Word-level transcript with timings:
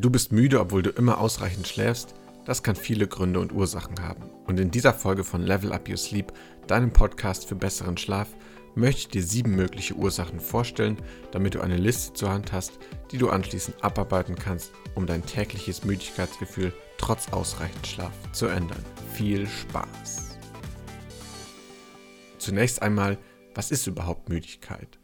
Du 0.00 0.10
bist 0.10 0.32
müde, 0.32 0.60
obwohl 0.60 0.82
du 0.82 0.90
immer 0.90 1.18
ausreichend 1.18 1.68
schläfst? 1.68 2.14
Das 2.44 2.62
kann 2.62 2.74
viele 2.74 3.06
Gründe 3.06 3.38
und 3.38 3.52
Ursachen 3.52 4.02
haben. 4.02 4.24
Und 4.44 4.58
in 4.58 4.70
dieser 4.70 4.92
Folge 4.92 5.22
von 5.22 5.40
Level 5.40 5.72
Up 5.72 5.88
Your 5.88 5.96
Sleep, 5.96 6.32
deinem 6.66 6.92
Podcast 6.92 7.46
für 7.46 7.54
besseren 7.54 7.96
Schlaf, 7.96 8.28
möchte 8.74 9.00
ich 9.00 9.08
dir 9.08 9.22
sieben 9.22 9.54
mögliche 9.54 9.94
Ursachen 9.94 10.40
vorstellen, 10.40 10.98
damit 11.30 11.54
du 11.54 11.60
eine 11.60 11.76
Liste 11.76 12.12
zur 12.12 12.30
Hand 12.30 12.52
hast, 12.52 12.72
die 13.12 13.18
du 13.18 13.30
anschließend 13.30 13.82
abarbeiten 13.84 14.34
kannst, 14.34 14.72
um 14.96 15.06
dein 15.06 15.24
tägliches 15.24 15.84
Müdigkeitsgefühl 15.84 16.72
trotz 16.98 17.32
ausreichend 17.32 17.86
Schlaf 17.86 18.12
zu 18.32 18.46
ändern. 18.46 18.84
Viel 19.12 19.46
Spaß! 19.46 20.38
Zunächst 22.38 22.82
einmal, 22.82 23.16
was 23.54 23.70
ist 23.70 23.86
überhaupt 23.86 24.28
Müdigkeit? 24.28 24.98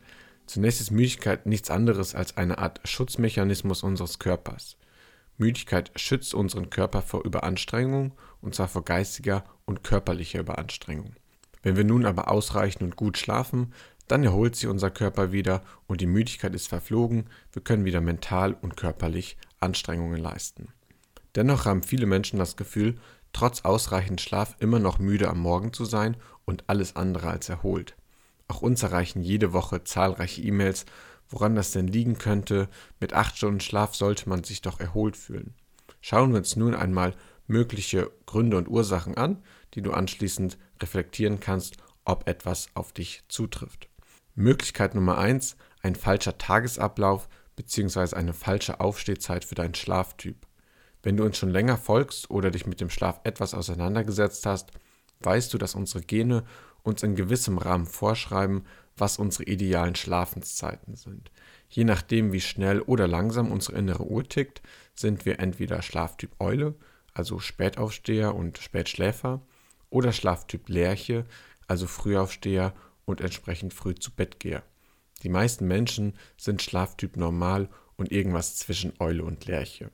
Zunächst 0.51 0.81
ist 0.81 0.91
Müdigkeit 0.91 1.47
nichts 1.47 1.71
anderes 1.71 2.17
als 2.17 2.37
eine 2.37 2.59
Art 2.59 2.81
Schutzmechanismus 2.83 3.85
unseres 3.85 4.19
Körpers. 4.19 4.77
Müdigkeit 5.39 5.93
schützt 5.95 6.35
unseren 6.35 6.71
Körper 6.71 7.03
vor 7.03 7.25
Überanstrengung, 7.25 8.15
und 8.41 8.57
zwar 8.57 8.67
vor 8.67 8.85
geistiger 8.85 9.45
und 9.65 9.85
körperlicher 9.85 10.41
Überanstrengung. 10.41 11.15
Wenn 11.63 11.77
wir 11.77 11.85
nun 11.85 12.05
aber 12.05 12.29
ausreichend 12.29 12.83
und 12.83 12.97
gut 12.97 13.17
schlafen, 13.17 13.73
dann 14.09 14.25
erholt 14.25 14.57
sich 14.57 14.67
unser 14.67 14.91
Körper 14.91 15.31
wieder 15.31 15.63
und 15.87 16.01
die 16.01 16.09
Müdigkeit 16.09 16.53
ist 16.53 16.67
verflogen, 16.67 17.27
wir 17.53 17.63
können 17.63 17.85
wieder 17.85 18.01
mental 18.01 18.55
und 18.55 18.77
körperlich 18.77 19.37
Anstrengungen 19.61 20.21
leisten. 20.21 20.73
Dennoch 21.37 21.65
haben 21.65 21.85
viele 21.85 22.07
Menschen 22.07 22.41
das 22.41 22.57
Gefühl, 22.57 22.97
trotz 23.33 23.61
ausreichend 23.61 24.21
Schlaf 24.21 24.57
immer 24.59 24.81
noch 24.81 24.99
müde 24.99 25.29
am 25.29 25.39
Morgen 25.39 25.73
zu 25.73 25.85
sein 25.85 26.17
und 26.45 26.65
alles 26.67 26.97
andere 26.97 27.31
als 27.31 27.49
erholt. 27.49 27.95
Auch 28.51 28.63
uns 28.63 28.83
erreichen 28.83 29.23
jede 29.23 29.53
Woche 29.53 29.85
zahlreiche 29.85 30.43
E-Mails, 30.43 30.85
woran 31.29 31.55
das 31.55 31.71
denn 31.71 31.87
liegen 31.87 32.19
könnte. 32.19 32.69
Mit 32.99 33.13
acht 33.13 33.37
Stunden 33.37 33.61
Schlaf 33.61 33.95
sollte 33.95 34.29
man 34.29 34.43
sich 34.43 34.61
doch 34.61 34.81
erholt 34.81 35.17
fühlen. 35.17 35.55
Schauen 36.01 36.33
wir 36.33 36.39
uns 36.39 36.57
nun 36.57 36.75
einmal 36.75 37.15
mögliche 37.47 38.11
Gründe 38.27 38.57
und 38.57 38.67
Ursachen 38.67 39.17
an, 39.17 39.41
die 39.75 39.83
du 39.83 39.93
anschließend 39.93 40.59
reflektieren 40.83 41.39
kannst, 41.39 41.77
ob 42.05 42.27
etwas 42.27 42.67
auf 42.75 42.91
dich 42.91 43.23
zutrifft. 43.29 43.89
Möglichkeit 44.35 44.97
Nummer 44.97 45.19
eins: 45.19 45.57
ein 45.81 45.95
falscher 45.95 46.37
Tagesablauf 46.37 47.29
bzw. 47.55 48.17
eine 48.17 48.33
falsche 48.33 48.81
Aufstehzeit 48.81 49.45
für 49.45 49.55
deinen 49.55 49.77
Schlaftyp. 49.77 50.45
Wenn 51.05 51.17
du 51.17 51.25
uns 51.25 51.39
schon 51.39 51.51
länger 51.51 51.77
folgst 51.77 52.29
oder 52.31 52.51
dich 52.51 52.67
mit 52.67 52.81
dem 52.81 52.91
Schlaf 52.91 53.21
etwas 53.23 53.55
auseinandergesetzt 53.55 54.45
hast, 54.45 54.73
weißt 55.21 55.55
du, 55.55 55.59
dass 55.59 55.77
unsere 55.77 56.03
Gene 56.03 56.43
uns 56.83 57.03
in 57.03 57.17
gewissem 57.17 57.59
Rahmen 57.59 57.87
vorschreiben, 57.87 58.65
was 58.97 59.19
unsere 59.19 59.45
idealen 59.45 59.95
Schlafenszeiten 59.95 60.95
sind. 60.95 61.31
Je 61.69 61.85
nachdem, 61.85 62.33
wie 62.33 62.41
schnell 62.41 62.81
oder 62.81 63.07
langsam 63.07 63.51
unsere 63.51 63.79
innere 63.79 64.05
Uhr 64.05 64.29
tickt, 64.29 64.63
sind 64.95 65.25
wir 65.25 65.39
entweder 65.39 65.83
Schlaftyp 65.83 66.33
Eule, 66.39 66.75
also 67.15 67.39
Spätaufsteher 67.39 68.35
und 68.35 68.59
Spätschläfer, 68.59 69.41
oder 69.89 70.13
Schlaftyp 70.13 70.69
Lerche, 70.69 71.25
also 71.67 71.87
Frühaufsteher 71.87 72.75
und 73.05 73.21
entsprechend 73.21 73.75
früh 73.75 73.95
zu 73.95 74.13
Bettgeher. 74.13 74.63
Die 75.23 75.29
meisten 75.29 75.67
Menschen 75.67 76.15
sind 76.37 76.63
Schlaftyp 76.63 77.17
Normal 77.17 77.69
und 77.97 78.11
irgendwas 78.11 78.57
zwischen 78.57 78.93
Eule 78.99 79.25
und 79.25 79.47
Lerche. 79.47 79.91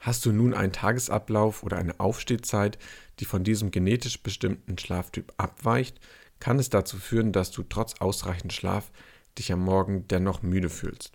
Hast 0.00 0.24
du 0.24 0.32
nun 0.32 0.54
einen 0.54 0.72
Tagesablauf 0.72 1.62
oder 1.62 1.76
eine 1.76 2.00
Aufstehzeit, 2.00 2.78
die 3.20 3.26
von 3.26 3.44
diesem 3.44 3.70
genetisch 3.70 4.22
bestimmten 4.22 4.78
Schlaftyp 4.78 5.32
abweicht, 5.36 6.00
kann 6.40 6.58
es 6.58 6.70
dazu 6.70 6.96
führen, 6.96 7.32
dass 7.32 7.50
du 7.50 7.62
trotz 7.62 8.00
ausreichend 8.00 8.54
Schlaf 8.54 8.90
dich 9.38 9.52
am 9.52 9.60
Morgen 9.60 10.08
dennoch 10.08 10.42
müde 10.42 10.70
fühlst. 10.70 11.12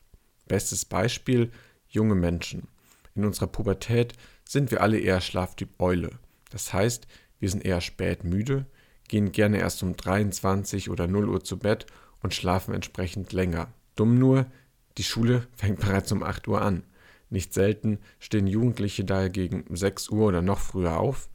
Bestes 0.47 0.85
Beispiel 0.85 1.51
junge 1.87 2.13
Menschen. 2.13 2.67
In 3.15 3.25
unserer 3.25 3.47
Pubertät 3.47 4.13
sind 4.47 4.69
wir 4.69 4.81
alle 4.81 4.99
eher 4.99 5.19
Schlaftyp 5.19 5.69
Eule. 5.79 6.11
Das 6.51 6.71
heißt, 6.71 7.07
wir 7.39 7.49
sind 7.49 7.65
eher 7.65 7.81
spät 7.81 8.23
müde, 8.23 8.67
gehen 9.07 9.31
gerne 9.31 9.59
erst 9.59 9.81
um 9.81 9.95
23 9.95 10.91
oder 10.91 11.07
0 11.07 11.29
Uhr 11.29 11.43
zu 11.43 11.57
Bett 11.57 11.87
und 12.21 12.35
schlafen 12.35 12.73
entsprechend 12.73 13.33
länger. 13.33 13.73
Dumm 13.95 14.19
nur, 14.19 14.45
die 14.99 15.03
Schule 15.03 15.47
fängt 15.55 15.79
bereits 15.79 16.11
um 16.11 16.21
8 16.21 16.47
Uhr 16.47 16.61
an. 16.61 16.83
Nicht 17.29 17.53
selten 17.53 17.99
stehen 18.19 18.47
Jugendliche 18.47 19.03
daher 19.03 19.29
gegen 19.29 19.65
6 19.75 20.09
Uhr 20.09 20.27
oder 20.27 20.41
noch 20.41 20.59
früher 20.59 20.97
auf. 20.99 21.29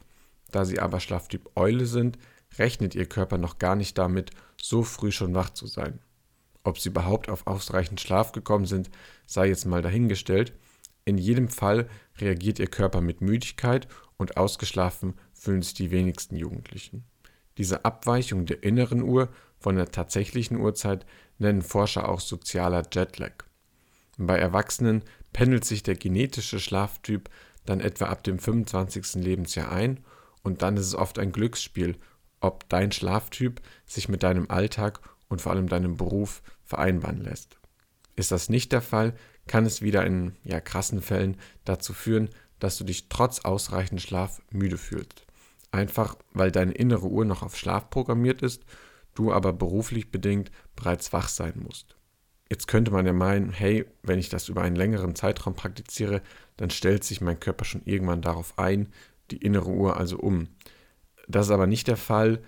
Da 0.51 0.65
sie 0.65 0.79
aber 0.79 0.99
Schlaftyp 0.99 1.49
Eule 1.55 1.85
sind, 1.85 2.17
rechnet 2.57 2.95
ihr 2.95 3.05
Körper 3.05 3.37
noch 3.37 3.59
gar 3.59 3.75
nicht 3.75 3.97
damit, 3.97 4.31
so 4.61 4.83
früh 4.83 5.11
schon 5.11 5.33
wach 5.33 5.49
zu 5.51 5.67
sein. 5.67 5.99
Ob 6.63 6.77
sie 6.79 6.89
überhaupt 6.89 7.29
auf 7.29 7.47
ausreichend 7.47 7.99
Schlaf 8.01 8.31
gekommen 8.31 8.65
sind, 8.65 8.89
sei 9.25 9.47
jetzt 9.47 9.65
mal 9.65 9.81
dahingestellt. 9.81 10.53
In 11.05 11.17
jedem 11.17 11.49
Fall 11.49 11.89
reagiert 12.17 12.59
ihr 12.59 12.67
Körper 12.67 13.01
mit 13.01 13.21
Müdigkeit 13.21 13.87
und 14.17 14.37
ausgeschlafen 14.37 15.15
fühlen 15.33 15.63
sich 15.63 15.73
die 15.73 15.91
wenigsten 15.91 16.35
Jugendlichen. 16.35 17.03
Diese 17.57 17.83
Abweichung 17.85 18.45
der 18.45 18.63
inneren 18.63 19.01
Uhr 19.01 19.29
von 19.57 19.75
der 19.75 19.91
tatsächlichen 19.91 20.57
Uhrzeit 20.57 21.05
nennen 21.39 21.61
Forscher 21.61 22.07
auch 22.07 22.19
sozialer 22.19 22.83
Jetlag. 22.91 23.45
Bei 24.17 24.37
Erwachsenen 24.37 25.03
pendelt 25.33 25.65
sich 25.65 25.83
der 25.83 25.95
genetische 25.95 26.59
Schlaftyp 26.59 27.29
dann 27.65 27.79
etwa 27.79 28.05
ab 28.05 28.23
dem 28.23 28.39
25. 28.39 29.15
Lebensjahr 29.15 29.71
ein 29.71 29.99
und 30.43 30.61
dann 30.61 30.77
ist 30.77 30.87
es 30.87 30.95
oft 30.95 31.19
ein 31.19 31.31
Glücksspiel, 31.31 31.97
ob 32.39 32.67
dein 32.69 32.91
Schlaftyp 32.91 33.61
sich 33.85 34.09
mit 34.09 34.23
deinem 34.23 34.49
Alltag 34.49 34.99
und 35.29 35.41
vor 35.41 35.51
allem 35.51 35.67
deinem 35.67 35.95
Beruf 35.95 36.41
vereinbaren 36.65 37.21
lässt. 37.21 37.57
Ist 38.15 38.31
das 38.31 38.49
nicht 38.49 38.71
der 38.71 38.81
Fall, 38.81 39.13
kann 39.47 39.65
es 39.65 39.81
wieder 39.81 40.05
in 40.05 40.35
ja, 40.43 40.59
krassen 40.59 41.01
Fällen 41.01 41.37
dazu 41.65 41.93
führen, 41.93 42.29
dass 42.59 42.77
du 42.77 42.83
dich 42.83 43.09
trotz 43.09 43.39
ausreichend 43.39 44.01
Schlaf 44.01 44.41
müde 44.51 44.77
fühlst. 44.77 45.25
Einfach 45.71 46.15
weil 46.33 46.51
deine 46.51 46.73
innere 46.73 47.07
Uhr 47.07 47.25
noch 47.25 47.43
auf 47.43 47.57
Schlaf 47.57 47.89
programmiert 47.89 48.41
ist, 48.41 48.63
du 49.15 49.31
aber 49.31 49.53
beruflich 49.53 50.11
bedingt 50.11 50.51
bereits 50.75 51.13
wach 51.13 51.29
sein 51.29 51.53
musst. 51.55 51.95
Jetzt 52.51 52.67
könnte 52.67 52.91
man 52.91 53.05
ja 53.05 53.13
meinen, 53.13 53.49
hey, 53.49 53.85
wenn 54.03 54.19
ich 54.19 54.27
das 54.27 54.49
über 54.49 54.61
einen 54.61 54.75
längeren 54.75 55.15
Zeitraum 55.15 55.53
praktiziere, 55.55 56.21
dann 56.57 56.69
stellt 56.69 57.05
sich 57.05 57.21
mein 57.21 57.39
Körper 57.39 57.63
schon 57.63 57.81
irgendwann 57.85 58.21
darauf 58.21 58.59
ein, 58.59 58.89
die 59.31 59.37
innere 59.37 59.69
Uhr 59.69 59.95
also 59.95 60.17
um. 60.17 60.49
Das 61.29 61.45
ist 61.45 61.53
aber 61.53 61.65
nicht 61.65 61.87
der 61.87 61.95
Fall. 61.95 62.43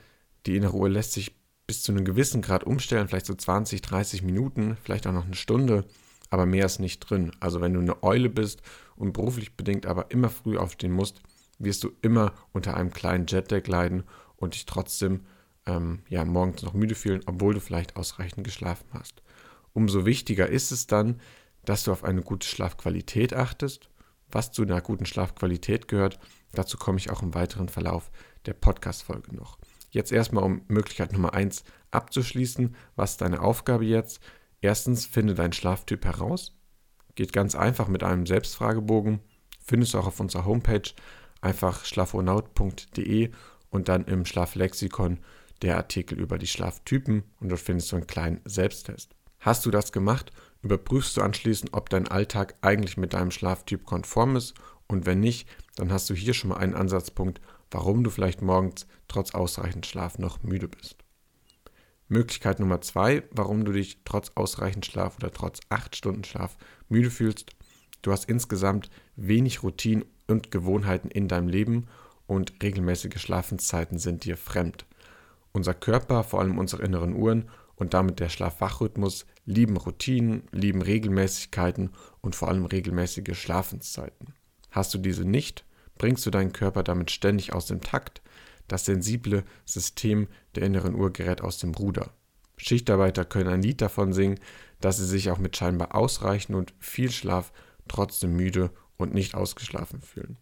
Die 0.46 0.58
innere 0.58 0.75
Uhr 0.75 0.90
lässt 0.90 1.14
sich 1.14 1.38
bis 1.68 1.84
zu 1.84 1.94
einem 1.94 2.03
gewissen 2.03 2.41
Grad 2.41 2.66
umstellen, 2.66 3.08
vielleicht 3.08 3.28
so 3.28 3.34
20, 3.34 3.81
30 3.81 4.24
Minuten, 4.24 4.75
vielleicht 4.84 5.08
auch 5.08 5.14
noch 5.14 5.24
eine 5.24 5.38
Stunde, 5.38 5.86
aber 6.30 6.46
mehr 6.46 6.66
ist 6.66 6.80
nicht 6.80 7.00
drin. 7.00 7.31
Also 7.40 7.62
wenn 7.62 7.74
du 7.74 7.80
eine 7.80 8.03
Eule 8.03 8.30
bist 8.30 8.62
und 8.97 9.14
beruflich 9.14 9.56
bedingt 9.56 9.85
aber 9.85 10.12
immer 10.12 10.30
früh 10.30 10.58
aufstehen 10.58 10.91
musst, 10.91 11.22
wirst 11.59 11.81
du 11.81 11.91
immer 12.02 12.34
unter 12.52 12.75
einem 12.75 12.91
kleinen 12.91 13.25
Jetlag 13.25 13.66
leiden 13.68 14.03
und 14.35 14.56
dich 14.56 14.66
trotzdem 14.66 15.22
ähm, 15.66 16.02
ja, 16.09 16.25
morgens 16.25 16.62
noch 16.62 16.74
müde 16.74 16.94
fühlen, 16.94 17.22
obwohl 17.25 17.53
du 17.53 17.62
vielleicht 17.62 17.96
ausreichend 17.96 18.44
geschlafen 18.44 18.90
hast. 18.91 19.24
Umso 19.73 20.06
wichtiger 20.06 20.47
ist 20.47 20.72
es 20.72 20.88
dann, 20.88 21.19
dass 21.66 21.84
du 21.84 21.91
auf 21.91 22.03
eine 22.03 22.22
gute 22.22 22.47
Schlafqualität 22.47 23.34
achtest. 23.34 23.89
Was 24.31 24.51
zu 24.51 24.63
einer 24.63 24.81
guten 24.81 25.06
Schlafqualität 25.06 25.88
gehört, 25.88 26.19
dazu 26.51 26.78
komme 26.78 26.97
ich 26.97 27.09
auch 27.09 27.22
im 27.22 27.34
weiteren 27.34 27.69
Verlauf 27.69 28.11
der 28.45 28.53
Podcast-Folge 28.53 29.35
noch. 29.35 29.57
Jetzt 29.91 30.11
erstmal, 30.11 30.44
um 30.44 30.61
Möglichkeit 30.67 31.13
Nummer 31.13 31.34
1 31.34 31.63
abzuschließen. 31.91 32.75
Was 32.95 33.11
ist 33.11 33.22
deine 33.22 33.41
Aufgabe 33.41 33.85
jetzt? 33.85 34.19
Erstens, 34.61 35.06
finde 35.06 35.35
deinen 35.35 35.53
Schlaftyp 35.53 36.05
heraus. 36.05 36.55
Geht 37.16 37.31
ganz 37.31 37.53
einfach 37.53 37.88
mit 37.88 38.03
einem 38.03 38.25
Selbstfragebogen. 38.25 39.19
Findest 39.63 39.94
du 39.94 40.00
auch 40.00 40.07
auf 40.07 40.19
unserer 40.19 40.45
Homepage. 40.45 40.90
Einfach 41.41 41.85
schlafonaut.de 41.85 43.31
und 43.69 43.88
dann 43.88 44.05
im 44.05 44.25
Schlaflexikon 44.25 45.19
der 45.61 45.78
Artikel 45.78 46.19
über 46.19 46.38
die 46.38 46.47
Schlaftypen 46.47 47.23
und 47.40 47.50
dort 47.50 47.61
findest 47.61 47.91
du 47.91 47.97
einen 47.97 48.07
kleinen 48.07 48.41
Selbsttest. 48.45 49.12
Hast 49.43 49.65
du 49.65 49.71
das 49.71 49.91
gemacht, 49.91 50.31
überprüfst 50.61 51.17
du 51.17 51.21
anschließend, 51.21 51.73
ob 51.73 51.89
dein 51.89 52.07
Alltag 52.07 52.55
eigentlich 52.61 52.95
mit 52.95 53.11
deinem 53.11 53.29
Schlaftyp 53.29 53.83
konform 53.83 54.37
ist 54.37 54.53
und 54.87 55.05
wenn 55.05 55.19
nicht, 55.19 55.49
dann 55.75 55.91
hast 55.91 56.09
du 56.09 56.13
hier 56.13 56.34
schon 56.34 56.51
mal 56.51 56.57
einen 56.57 56.75
Ansatzpunkt, 56.75 57.41
warum 57.69 58.05
du 58.05 58.09
vielleicht 58.09 58.41
morgens 58.41 58.87
trotz 59.09 59.35
ausreichend 59.35 59.85
Schlaf 59.85 60.17
noch 60.17 60.43
müde 60.43 60.69
bist. 60.69 60.95
Möglichkeit 62.07 62.61
Nummer 62.61 62.79
zwei, 62.79 63.23
warum 63.31 63.66
du 63.66 63.73
dich 63.73 63.97
trotz 64.05 64.31
ausreichend 64.35 64.85
Schlaf 64.85 65.17
oder 65.17 65.34
trotz 65.34 65.59
acht 65.67 65.97
Stunden 65.97 66.23
Schlaf 66.23 66.55
müde 66.87 67.11
fühlst. 67.11 67.51
Du 68.01 68.13
hast 68.13 68.29
insgesamt 68.29 68.89
wenig 69.17 69.61
Routinen 69.61 70.05
und 70.25 70.51
Gewohnheiten 70.51 71.09
in 71.09 71.28
deinem 71.28 71.49
Leben 71.49 71.87
und 72.28 72.53
regelmäßige 72.63 73.19
Schlafenszeiten 73.19 73.99
sind 73.99 74.23
dir 74.23 74.37
fremd. 74.37 74.85
Unser 75.51 75.73
Körper, 75.73 76.23
vor 76.23 76.39
allem 76.39 76.57
unsere 76.57 76.81
inneren 76.84 77.13
Uhren 77.13 77.49
und 77.75 77.93
damit 77.93 78.19
der 78.19 78.29
Schlaf-Wach-Rhythmus 78.29 79.25
lieben 79.45 79.78
Routinen, 79.78 80.43
lieben 80.51 80.81
Regelmäßigkeiten 80.81 81.91
und 82.22 82.35
vor 82.35 82.47
allem 82.47 82.66
regelmäßige 82.66 83.37
Schlafenszeiten. 83.37 84.34
Hast 84.72 84.93
du 84.93 84.97
diese 84.97 85.25
nicht, 85.25 85.66
bringst 85.97 86.25
du 86.25 86.31
deinen 86.31 86.53
Körper 86.53 86.84
damit 86.84 87.11
ständig 87.11 87.53
aus 87.53 87.67
dem 87.67 87.81
Takt. 87.81 88.22
Das 88.67 88.85
sensible 88.85 89.43
System 89.66 90.28
der 90.55 90.63
inneren 90.63 90.95
Uhr 90.95 91.11
gerät 91.11 91.41
aus 91.41 91.57
dem 91.57 91.72
Ruder. 91.72 92.11
Schichtarbeiter 92.57 93.25
können 93.25 93.49
ein 93.49 93.61
Lied 93.61 93.81
davon 93.81 94.13
singen, 94.13 94.40
dass 94.79 94.97
sie 94.97 95.05
sich 95.05 95.29
auch 95.31 95.37
mit 95.37 95.57
scheinbar 95.57 95.96
ausreichend 95.96 96.55
und 96.55 96.73
viel 96.79 97.11
Schlaf 97.11 97.51
trotzdem 97.87 98.35
müde 98.35 98.72
und 98.97 99.13
nicht 99.13 99.35
ausgeschlafen 99.35 100.01
fühlen. 100.01 100.37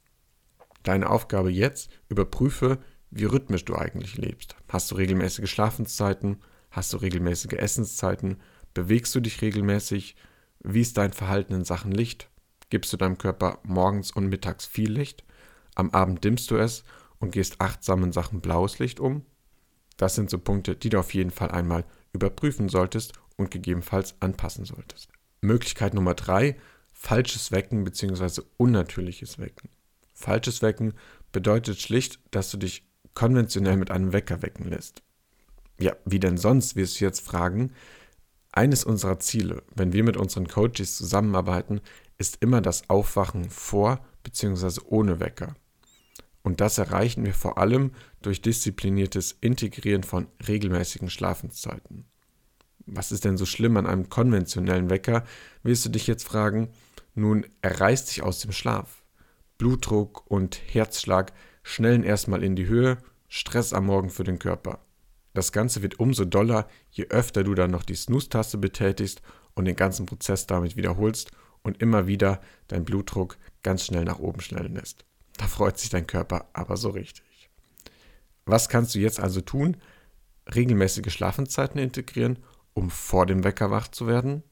Deine 0.83 1.09
Aufgabe 1.09 1.51
jetzt, 1.51 1.89
überprüfe, 2.09 2.79
wie 3.09 3.25
rhythmisch 3.25 3.65
du 3.65 3.75
eigentlich 3.75 4.17
lebst. 4.17 4.55
Hast 4.67 4.91
du 4.91 4.95
regelmäßige 4.95 5.49
Schlafenszeiten? 5.49 6.37
Hast 6.69 6.93
du 6.93 6.97
regelmäßige 6.97 7.53
Essenszeiten? 7.53 8.37
Bewegst 8.73 9.13
du 9.15 9.19
dich 9.19 9.41
regelmäßig? 9.41 10.15
Wie 10.63 10.81
ist 10.81 10.97
dein 10.97 11.13
Verhalten 11.13 11.53
in 11.53 11.65
Sachen 11.65 11.91
Licht? 11.91 12.29
Gibst 12.69 12.93
du 12.93 12.97
deinem 12.97 13.17
Körper 13.17 13.59
morgens 13.63 14.11
und 14.11 14.27
mittags 14.27 14.65
viel 14.65 14.91
Licht? 14.91 15.23
Am 15.75 15.89
Abend 15.91 16.23
dimmst 16.23 16.51
du 16.51 16.57
es 16.57 16.83
und 17.19 17.31
gehst 17.31 17.59
achtsam 17.59 18.03
in 18.03 18.11
Sachen 18.11 18.41
blaues 18.41 18.79
Licht 18.79 18.99
um? 18.99 19.25
Das 19.97 20.15
sind 20.15 20.29
so 20.29 20.39
Punkte, 20.39 20.75
die 20.75 20.89
du 20.89 20.99
auf 20.99 21.13
jeden 21.13 21.31
Fall 21.31 21.51
einmal 21.51 21.85
überprüfen 22.13 22.69
solltest 22.69 23.13
und 23.37 23.51
gegebenenfalls 23.51 24.15
anpassen 24.19 24.65
solltest. 24.65 25.09
Möglichkeit 25.41 25.93
Nummer 25.93 26.13
drei, 26.13 26.55
falsches 26.93 27.51
Wecken 27.51 27.83
bzw. 27.83 28.41
unnatürliches 28.57 29.39
Wecken. 29.39 29.69
Falsches 30.13 30.61
Wecken 30.61 30.93
bedeutet 31.31 31.79
schlicht, 31.79 32.19
dass 32.31 32.51
du 32.51 32.57
dich 32.57 32.87
konventionell 33.13 33.77
mit 33.77 33.91
einem 33.91 34.13
Wecker 34.13 34.41
wecken 34.41 34.69
lässt. 34.69 35.01
Ja, 35.79 35.95
wie 36.05 36.19
denn 36.19 36.37
sonst, 36.37 36.75
wirst 36.75 37.01
du 37.01 37.05
jetzt 37.05 37.21
fragen. 37.21 37.71
Eines 38.51 38.83
unserer 38.83 39.19
Ziele, 39.19 39.63
wenn 39.73 39.93
wir 39.93 40.03
mit 40.03 40.17
unseren 40.17 40.47
Coaches 40.47 40.97
zusammenarbeiten, 40.97 41.79
ist 42.17 42.37
immer 42.41 42.61
das 42.61 42.89
Aufwachen 42.89 43.49
vor 43.49 44.05
bzw. 44.23 44.81
ohne 44.85 45.19
Wecker. 45.19 45.55
Und 46.43 46.59
das 46.59 46.77
erreichen 46.77 47.23
wir 47.25 47.33
vor 47.33 47.57
allem 47.57 47.91
durch 48.21 48.41
diszipliniertes 48.41 49.37
Integrieren 49.41 50.03
von 50.03 50.27
regelmäßigen 50.47 51.09
Schlafenszeiten. 51.09 52.05
Was 52.85 53.11
ist 53.11 53.25
denn 53.25 53.37
so 53.37 53.45
schlimm 53.45 53.77
an 53.77 53.85
einem 53.85 54.09
konventionellen 54.09 54.89
Wecker, 54.89 55.23
wirst 55.63 55.85
du 55.85 55.89
dich 55.89 56.07
jetzt 56.07 56.23
fragen. 56.23 56.69
Nun, 57.13 57.45
er 57.61 57.79
reißt 57.79 58.09
dich 58.09 58.23
aus 58.23 58.39
dem 58.39 58.51
Schlaf. 58.51 59.03
Blutdruck 59.57 60.29
und 60.29 60.59
Herzschlag 60.73 61.31
schnellen 61.63 62.03
erstmal 62.03 62.43
in 62.43 62.55
die 62.55 62.65
Höhe, 62.65 62.97
Stress 63.27 63.71
am 63.71 63.85
Morgen 63.85 64.09
für 64.09 64.23
den 64.23 64.39
Körper. 64.39 64.79
Das 65.33 65.51
Ganze 65.51 65.81
wird 65.81 65.99
umso 65.99 66.25
doller, 66.25 66.67
je 66.89 67.07
öfter 67.07 67.43
du 67.43 67.55
dann 67.55 67.71
noch 67.71 67.83
die 67.83 67.95
Snooze-Taste 67.95 68.57
betätigst 68.57 69.21
und 69.53 69.65
den 69.65 69.75
ganzen 69.75 70.05
Prozess 70.05 70.47
damit 70.47 70.75
wiederholst 70.75 71.31
und 71.63 71.81
immer 71.81 72.07
wieder 72.07 72.41
dein 72.67 72.83
Blutdruck 72.83 73.37
ganz 73.63 73.85
schnell 73.85 74.03
nach 74.03 74.19
oben 74.19 74.41
schnellen 74.41 74.75
lässt. 74.75 75.05
Da 75.37 75.47
freut 75.47 75.77
sich 75.77 75.89
dein 75.89 76.07
Körper 76.07 76.49
aber 76.53 76.77
so 76.77 76.89
richtig. 76.89 77.49
Was 78.45 78.69
kannst 78.69 78.95
du 78.95 78.99
jetzt 78.99 79.19
also 79.19 79.41
tun? 79.41 79.77
Regelmäßige 80.53 81.13
Schlafenszeiten 81.13 81.79
integrieren, 81.79 82.39
um 82.73 82.89
vor 82.89 83.25
dem 83.25 83.43
Wecker 83.43 83.71
wach 83.71 83.87
zu 83.87 84.07
werden? 84.07 84.43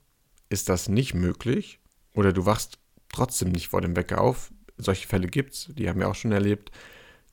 Ist 0.50 0.70
das 0.70 0.88
nicht 0.88 1.14
möglich? 1.14 1.80
Oder 2.14 2.34
du 2.34 2.46
wachst 2.46 2.80
trotzdem 3.10 3.50
nicht 3.50 3.70
vor 3.70 3.82
dem 3.82 3.96
Wecker 3.96 4.22
auf? 4.22 4.52
Solche 4.78 5.08
Fälle 5.08 5.28
gibt 5.28 5.54
es, 5.54 5.70
die 5.74 5.90
haben 5.90 6.00
wir 6.00 6.08
auch 6.08 6.16
schon 6.16 6.32
erlebt. 6.32 6.72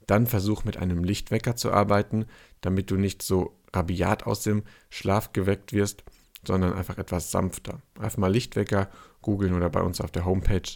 Dann 0.07 0.27
versuch 0.27 0.65
mit 0.65 0.77
einem 0.77 1.05
Lichtwecker 1.05 1.57
zu 1.57 1.73
arbeiten, 1.73 2.27
damit 2.61 2.91
du 2.91 2.97
nicht 2.97 3.23
so 3.23 3.59
rabiat 3.73 4.27
aus 4.27 4.43
dem 4.43 4.63
Schlaf 4.91 5.33
geweckt 5.33 5.73
wirst, 5.73 6.05
sondern 6.47 6.73
einfach 6.73 6.99
etwas 6.99 7.31
sanfter. 7.31 7.83
Einfach 7.99 8.19
mal 8.19 8.33
Lichtwecker 8.33 8.89
googeln 9.21 9.55
oder 9.55 9.71
bei 9.71 9.83
uns 9.83 10.01
auf 10.01 10.11
der 10.11 10.25
Homepage 10.25 10.69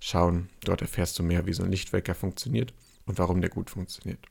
schauen. 0.00 0.48
Dort 0.64 0.82
erfährst 0.82 1.18
du 1.18 1.22
mehr, 1.22 1.46
wie 1.46 1.52
so 1.52 1.62
ein 1.62 1.70
Lichtwecker 1.70 2.14
funktioniert 2.14 2.72
und 3.06 3.18
warum 3.18 3.40
der 3.40 3.50
gut 3.50 3.70
funktioniert. 3.70 4.26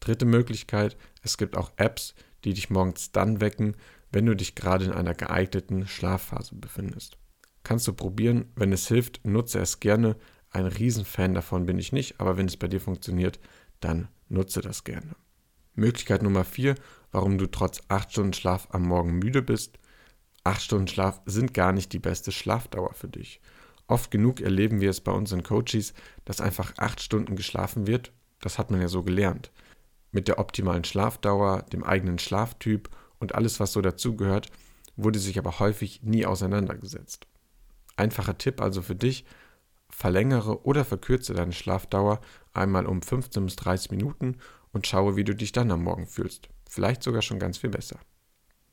Dritte 0.00 0.26
Möglichkeit, 0.26 0.96
es 1.22 1.38
gibt 1.38 1.56
auch 1.56 1.72
Apps, 1.76 2.14
die 2.44 2.54
dich 2.54 2.70
morgens 2.70 3.12
dann 3.12 3.40
wecken, 3.40 3.76
wenn 4.10 4.26
du 4.26 4.34
dich 4.34 4.54
gerade 4.54 4.84
in 4.84 4.92
einer 4.92 5.14
geeigneten 5.14 5.86
Schlafphase 5.86 6.54
befindest. 6.54 7.18
Kannst 7.62 7.86
du 7.86 7.92
probieren, 7.92 8.46
wenn 8.54 8.72
es 8.72 8.88
hilft, 8.88 9.24
nutze 9.24 9.58
es 9.58 9.80
gerne. 9.80 10.16
Ein 10.50 10.66
Riesenfan 10.66 11.34
davon 11.34 11.66
bin 11.66 11.78
ich 11.78 11.92
nicht, 11.92 12.20
aber 12.20 12.36
wenn 12.36 12.46
es 12.46 12.56
bei 12.56 12.68
dir 12.68 12.80
funktioniert, 12.80 13.38
dann 13.80 14.08
nutze 14.28 14.62
das 14.62 14.84
gerne. 14.84 15.16
Möglichkeit 15.78 16.22
Nummer 16.22 16.44
4, 16.44 16.74
warum 17.12 17.38
du 17.38 17.46
trotz 17.46 17.80
8 17.88 18.12
Stunden 18.12 18.32
Schlaf 18.32 18.68
am 18.70 18.82
Morgen 18.82 19.18
müde 19.18 19.42
bist. 19.42 19.78
8 20.44 20.60
Stunden 20.60 20.88
Schlaf 20.88 21.20
sind 21.26 21.54
gar 21.54 21.72
nicht 21.72 21.92
die 21.92 21.98
beste 21.98 22.32
Schlafdauer 22.32 22.92
für 22.94 23.08
dich. 23.08 23.40
Oft 23.86 24.10
genug 24.10 24.40
erleben 24.40 24.80
wir 24.80 24.90
es 24.90 25.00
bei 25.00 25.12
unseren 25.12 25.42
Coaches, 25.42 25.94
dass 26.24 26.40
einfach 26.40 26.74
8 26.76 27.00
Stunden 27.00 27.36
geschlafen 27.36 27.86
wird. 27.86 28.12
Das 28.40 28.58
hat 28.58 28.70
man 28.70 28.80
ja 28.80 28.88
so 28.88 29.02
gelernt. 29.02 29.50
Mit 30.12 30.28
der 30.28 30.38
optimalen 30.38 30.84
Schlafdauer, 30.84 31.62
dem 31.72 31.84
eigenen 31.84 32.18
Schlaftyp 32.18 32.90
und 33.18 33.34
alles, 33.34 33.60
was 33.60 33.72
so 33.72 33.80
dazugehört, 33.80 34.50
wurde 34.96 35.18
sich 35.18 35.38
aber 35.38 35.58
häufig 35.58 36.02
nie 36.02 36.26
auseinandergesetzt. 36.26 37.26
Einfacher 37.96 38.36
Tipp 38.36 38.60
also 38.60 38.82
für 38.82 38.94
dich, 38.94 39.24
verlängere 39.90 40.64
oder 40.64 40.84
verkürze 40.84 41.34
deine 41.34 41.52
Schlafdauer 41.52 42.20
einmal 42.52 42.86
um 42.86 43.02
15 43.02 43.44
bis 43.44 43.56
30 43.56 43.90
Minuten 43.90 44.36
und 44.78 44.86
schaue, 44.86 45.16
wie 45.16 45.24
du 45.24 45.34
dich 45.34 45.50
dann 45.50 45.72
am 45.72 45.82
Morgen 45.82 46.06
fühlst. 46.06 46.48
Vielleicht 46.70 47.02
sogar 47.02 47.20
schon 47.20 47.40
ganz 47.40 47.58
viel 47.58 47.70
besser. 47.70 47.98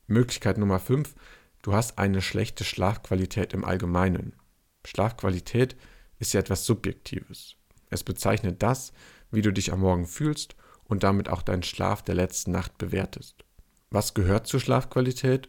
Möglichkeit 0.06 0.56
Nummer 0.56 0.78
5. 0.78 1.16
Du 1.62 1.72
hast 1.72 1.98
eine 1.98 2.22
schlechte 2.22 2.62
Schlafqualität 2.62 3.52
im 3.52 3.64
Allgemeinen. 3.64 4.36
Schlafqualität 4.84 5.74
ist 6.20 6.32
ja 6.32 6.38
etwas 6.38 6.64
Subjektives. 6.64 7.56
Es 7.90 8.04
bezeichnet 8.04 8.62
das, 8.62 8.92
wie 9.32 9.42
du 9.42 9.52
dich 9.52 9.72
am 9.72 9.80
Morgen 9.80 10.06
fühlst 10.06 10.54
und 10.84 11.02
damit 11.02 11.28
auch 11.28 11.42
deinen 11.42 11.64
Schlaf 11.64 12.02
der 12.02 12.14
letzten 12.14 12.52
Nacht 12.52 12.78
bewertest. 12.78 13.44
Was 13.90 14.14
gehört 14.14 14.46
zur 14.46 14.60
Schlafqualität? 14.60 15.48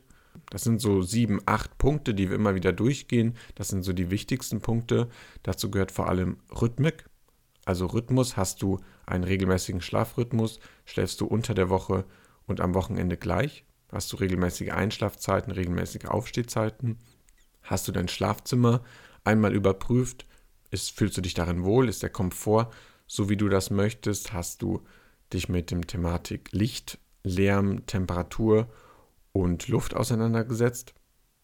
Das 0.49 0.63
sind 0.63 0.81
so 0.81 1.03
sieben, 1.03 1.39
acht 1.45 1.77
Punkte, 1.77 2.15
die 2.15 2.29
wir 2.29 2.35
immer 2.35 2.55
wieder 2.55 2.73
durchgehen. 2.73 3.37
Das 3.53 3.67
sind 3.67 3.83
so 3.83 3.93
die 3.93 4.09
wichtigsten 4.09 4.59
Punkte. 4.59 5.07
Dazu 5.43 5.69
gehört 5.69 5.91
vor 5.91 6.09
allem 6.09 6.37
Rhythmik. 6.49 7.05
Also 7.63 7.85
Rhythmus, 7.85 8.37
hast 8.37 8.63
du 8.63 8.79
einen 9.07 9.23
regelmäßigen 9.23 9.81
Schlafrhythmus, 9.81 10.59
schläfst 10.85 11.19
du 11.21 11.25
unter 11.25 11.55
der 11.55 11.69
Woche 11.69 12.05
und 12.45 12.61
am 12.61 12.75
Wochenende 12.75 13.17
gleich? 13.17 13.65
Hast 13.91 14.11
du 14.11 14.17
regelmäßige 14.17 14.71
Einschlafzeiten, 14.71 15.51
regelmäßige 15.51 16.05
Aufstehzeiten? 16.05 16.99
Hast 17.63 17.87
du 17.87 17.91
dein 17.91 18.09
Schlafzimmer 18.09 18.83
einmal 19.23 19.53
überprüft? 19.53 20.25
Ist, 20.69 20.91
fühlst 20.91 21.17
du 21.17 21.21
dich 21.21 21.33
darin 21.33 21.63
wohl? 21.63 21.87
Ist 21.87 22.03
der 22.03 22.09
Komfort 22.09 22.69
so, 23.07 23.29
wie 23.29 23.37
du 23.37 23.47
das 23.47 23.69
möchtest? 23.69 24.33
Hast 24.33 24.61
du 24.61 24.83
dich 25.31 25.47
mit 25.47 25.71
dem 25.71 25.87
Thematik 25.87 26.51
Licht, 26.51 26.99
Lärm, 27.23 27.85
Temperatur 27.85 28.67
und 29.31 29.69
Luft 29.69 29.95
auseinandergesetzt? 29.95 30.93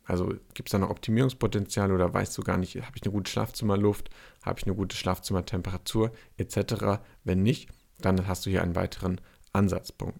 Also 0.06 0.34
gibt 0.54 0.70
es 0.70 0.72
da 0.72 0.80
noch 0.80 0.90
Optimierungspotenzial 0.90 1.92
oder 1.92 2.14
weißt 2.14 2.38
du 2.38 2.44
gar 2.44 2.58
nicht, 2.58 2.76
habe 2.76 2.96
ich 2.96 3.04
eine 3.04 3.14
gute 3.14 3.32
Schlafzimmerluft, 3.32 4.10
habe 4.44 4.60
ich 4.60 4.66
eine 4.66 4.76
gute 4.76 4.96
Schlafzimmertemperatur 4.96 6.12
etc. 6.38 7.02
Wenn 7.24 7.44
nicht, 7.44 7.70
dann 8.00 8.28
hast 8.28 8.46
du 8.46 8.50
hier 8.50 8.62
einen 8.62 8.76
weiteren 8.76 9.22
Ansatzpunkt. 9.54 10.20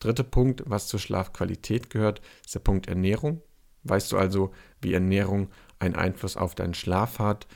Dritter 0.00 0.24
Punkt, 0.24 0.64
was 0.66 0.88
zur 0.88 0.98
Schlafqualität 0.98 1.90
gehört, 1.90 2.20
ist 2.44 2.54
der 2.54 2.60
Punkt 2.60 2.88
Ernährung. 2.88 3.40
Weißt 3.84 4.10
du 4.10 4.18
also, 4.18 4.52
wie 4.80 4.94
Ernährung 4.94 5.48
einen 5.78 5.94
Einfluss 5.94 6.36
auf 6.36 6.56
deinen 6.56 6.74
Schlaf 6.74 7.20
hat? 7.20 7.46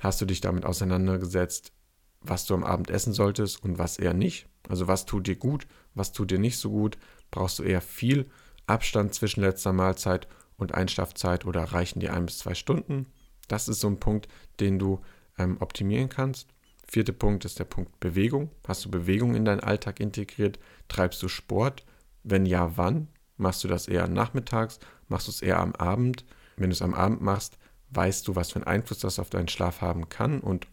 Hast 0.00 0.20
du 0.20 0.26
dich 0.26 0.40
damit 0.40 0.64
auseinandergesetzt, 0.64 1.72
was 2.20 2.46
du 2.46 2.54
am 2.54 2.64
Abend 2.64 2.90
essen 2.90 3.12
solltest 3.12 3.62
und 3.62 3.78
was 3.78 3.98
eher 3.98 4.14
nicht? 4.14 4.46
Also 4.68 4.88
was 4.88 5.04
tut 5.04 5.26
dir 5.26 5.36
gut, 5.36 5.66
was 5.94 6.12
tut 6.12 6.30
dir 6.30 6.38
nicht 6.38 6.58
so 6.58 6.70
gut? 6.70 6.96
Brauchst 7.30 7.58
du 7.58 7.62
eher 7.62 7.82
viel 7.82 8.30
Abstand 8.66 9.14
zwischen 9.14 9.42
letzter 9.42 9.72
Mahlzeit 9.72 10.26
und 10.56 10.74
Einschlafzeit 10.74 11.44
oder 11.46 11.62
reichen 11.62 12.00
dir 12.00 12.12
ein 12.14 12.26
bis 12.26 12.38
zwei 12.38 12.54
Stunden? 12.54 13.06
Das 13.48 13.68
ist 13.68 13.80
so 13.80 13.88
ein 13.88 14.00
Punkt, 14.00 14.28
den 14.60 14.78
du 14.78 15.00
ähm, 15.38 15.56
optimieren 15.60 16.08
kannst. 16.08 16.48
Vierter 16.86 17.12
Punkt 17.12 17.44
ist 17.44 17.58
der 17.58 17.64
Punkt 17.64 17.98
Bewegung. 18.00 18.50
Hast 18.66 18.84
du 18.84 18.90
Bewegung 18.90 19.34
in 19.34 19.44
deinen 19.44 19.60
Alltag 19.60 20.00
integriert? 20.00 20.58
Treibst 20.88 21.22
du 21.22 21.28
Sport? 21.28 21.84
Wenn 22.22 22.46
ja, 22.46 22.76
wann? 22.76 23.08
Machst 23.36 23.64
du 23.64 23.68
das 23.68 23.88
eher 23.88 24.06
nachmittags? 24.06 24.78
Machst 25.08 25.26
du 25.26 25.30
es 25.30 25.42
eher 25.42 25.58
am 25.58 25.74
Abend? 25.74 26.24
Wenn 26.56 26.70
du 26.70 26.74
es 26.74 26.82
am 26.82 26.94
Abend 26.94 27.20
machst, 27.20 27.58
weißt 27.90 28.28
du, 28.28 28.36
was 28.36 28.52
für 28.52 28.56
einen 28.56 28.66
Einfluss 28.66 29.00
das 29.00 29.18
auf 29.18 29.30
deinen 29.30 29.48
Schlaf 29.48 29.80
haben 29.80 30.08
kann 30.08 30.40
und 30.40 30.68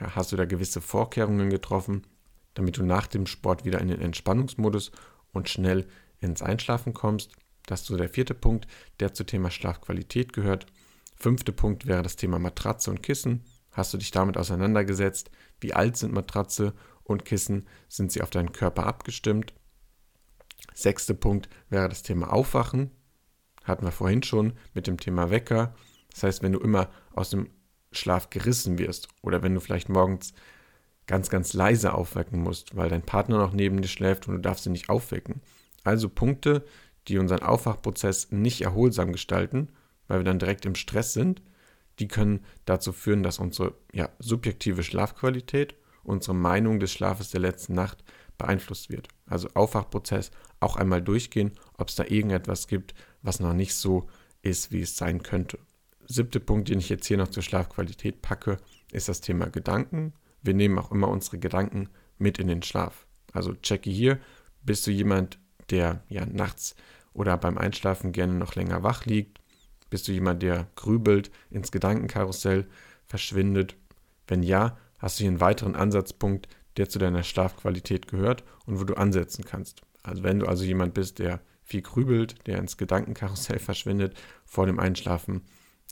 ja, 0.00 0.14
hast 0.14 0.32
du 0.32 0.36
da 0.36 0.44
gewisse 0.44 0.80
Vorkehrungen 0.80 1.50
getroffen, 1.50 2.06
damit 2.54 2.76
du 2.76 2.84
nach 2.84 3.06
dem 3.06 3.26
Sport 3.26 3.64
wieder 3.64 3.80
in 3.80 3.88
den 3.88 4.00
Entspannungsmodus 4.00 4.92
und 5.32 5.48
schnell 5.48 5.86
ins 6.20 6.42
Einschlafen 6.42 6.92
kommst. 6.92 7.32
Das 7.66 7.80
ist 7.80 7.86
so 7.86 7.96
der 7.96 8.08
vierte 8.08 8.34
Punkt, 8.34 8.66
der 9.00 9.12
zum 9.12 9.26
Thema 9.26 9.50
Schlafqualität 9.50 10.32
gehört. 10.32 10.66
Fünfter 11.16 11.52
Punkt 11.52 11.86
wäre 11.86 12.02
das 12.02 12.16
Thema 12.16 12.38
Matratze 12.38 12.90
und 12.90 13.02
Kissen. 13.02 13.44
Hast 13.72 13.92
du 13.92 13.98
dich 13.98 14.10
damit 14.10 14.38
auseinandergesetzt? 14.38 15.30
Wie 15.60 15.74
alt 15.74 15.96
sind 15.96 16.12
Matratze 16.12 16.72
und 17.04 17.24
Kissen? 17.24 17.66
Sind 17.88 18.12
sie 18.12 18.22
auf 18.22 18.30
deinen 18.30 18.52
Körper 18.52 18.86
abgestimmt? 18.86 19.52
Sechster 20.74 21.14
Punkt 21.14 21.48
wäre 21.68 21.88
das 21.88 22.02
Thema 22.02 22.32
Aufwachen. 22.32 22.90
Hatten 23.64 23.84
wir 23.84 23.92
vorhin 23.92 24.22
schon 24.22 24.52
mit 24.74 24.86
dem 24.86 24.98
Thema 24.98 25.30
Wecker. 25.30 25.74
Das 26.10 26.22
heißt, 26.22 26.42
wenn 26.42 26.52
du 26.52 26.60
immer 26.60 26.88
aus 27.14 27.30
dem 27.30 27.50
Schlaf 27.92 28.30
gerissen 28.30 28.78
wirst 28.78 29.08
oder 29.22 29.42
wenn 29.42 29.54
du 29.54 29.60
vielleicht 29.60 29.88
morgens 29.88 30.34
ganz, 31.06 31.30
ganz 31.30 31.52
leise 31.52 31.94
aufwecken 31.94 32.42
musst, 32.42 32.76
weil 32.76 32.88
dein 32.88 33.02
Partner 33.02 33.38
noch 33.38 33.52
neben 33.52 33.80
dir 33.80 33.88
schläft 33.88 34.28
und 34.28 34.34
du 34.34 34.40
darfst 34.40 34.66
ihn 34.66 34.72
nicht 34.72 34.88
aufwecken. 34.88 35.40
Also 35.84 36.08
Punkte, 36.08 36.64
die 37.08 37.18
unseren 37.18 37.42
Aufwachprozess 37.42 38.32
nicht 38.32 38.62
erholsam 38.62 39.12
gestalten, 39.12 39.68
weil 40.08 40.20
wir 40.20 40.24
dann 40.24 40.38
direkt 40.38 40.66
im 40.66 40.74
Stress 40.74 41.12
sind, 41.12 41.42
die 41.98 42.08
können 42.08 42.44
dazu 42.64 42.92
führen, 42.92 43.22
dass 43.22 43.38
unsere 43.38 43.74
ja, 43.92 44.10
subjektive 44.18 44.82
Schlafqualität, 44.82 45.74
unsere 46.02 46.34
Meinung 46.34 46.78
des 46.78 46.92
Schlafes 46.92 47.30
der 47.30 47.40
letzten 47.40 47.74
Nacht 47.74 48.04
beeinflusst 48.38 48.90
wird. 48.90 49.08
Also 49.26 49.48
Aufwachprozess 49.54 50.30
auch 50.60 50.76
einmal 50.76 51.02
durchgehen, 51.02 51.52
ob 51.78 51.88
es 51.88 51.94
da 51.94 52.04
irgendetwas 52.04 52.68
gibt, 52.68 52.94
was 53.22 53.40
noch 53.40 53.54
nicht 53.54 53.74
so 53.74 54.08
ist, 54.42 54.72
wie 54.72 54.82
es 54.82 54.96
sein 54.96 55.22
könnte. 55.22 55.58
Siebter 56.06 56.40
Punkt, 56.40 56.68
den 56.68 56.78
ich 56.78 56.88
jetzt 56.88 57.06
hier 57.06 57.16
noch 57.16 57.28
zur 57.28 57.42
Schlafqualität 57.42 58.22
packe, 58.22 58.58
ist 58.92 59.08
das 59.08 59.20
Thema 59.20 59.46
Gedanken. 59.46 60.12
Wir 60.42 60.54
nehmen 60.54 60.78
auch 60.78 60.92
immer 60.92 61.08
unsere 61.08 61.38
Gedanken 61.38 61.88
mit 62.18 62.38
in 62.38 62.46
den 62.46 62.62
Schlaf. 62.62 63.06
Also 63.32 63.54
checke 63.54 63.90
hier, 63.90 64.20
bist 64.62 64.86
du 64.86 64.90
jemand, 64.90 65.38
der 65.70 66.04
ja 66.08 66.24
nachts 66.26 66.76
oder 67.16 67.36
beim 67.36 67.58
Einschlafen 67.58 68.12
gerne 68.12 68.34
noch 68.34 68.54
länger 68.54 68.82
wach 68.82 69.04
liegt? 69.04 69.40
Bist 69.90 70.08
du 70.08 70.12
jemand, 70.12 70.42
der 70.42 70.68
grübelt, 70.76 71.30
ins 71.50 71.72
Gedankenkarussell 71.72 72.66
verschwindet? 73.06 73.76
Wenn 74.26 74.42
ja, 74.42 74.76
hast 74.98 75.18
du 75.18 75.22
hier 75.22 75.30
einen 75.30 75.40
weiteren 75.40 75.76
Ansatzpunkt, 75.76 76.48
der 76.76 76.88
zu 76.88 76.98
deiner 76.98 77.22
Schlafqualität 77.22 78.08
gehört 78.08 78.44
und 78.66 78.80
wo 78.80 78.84
du 78.84 78.94
ansetzen 78.94 79.44
kannst. 79.44 79.82
Also 80.02 80.22
wenn 80.22 80.38
du 80.38 80.46
also 80.46 80.64
jemand 80.64 80.94
bist, 80.94 81.18
der 81.18 81.40
viel 81.62 81.82
grübelt, 81.82 82.46
der 82.46 82.58
ins 82.58 82.76
Gedankenkarussell 82.76 83.58
verschwindet 83.58 84.14
vor 84.44 84.66
dem 84.66 84.78
Einschlafen, 84.78 85.42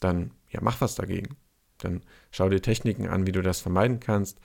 dann 0.00 0.32
ja, 0.50 0.60
mach 0.62 0.80
was 0.80 0.94
dagegen. 0.94 1.36
Dann 1.78 2.02
schau 2.30 2.48
dir 2.48 2.62
Techniken 2.62 3.08
an, 3.08 3.26
wie 3.26 3.32
du 3.32 3.42
das 3.42 3.60
vermeiden 3.60 4.00
kannst. 4.00 4.38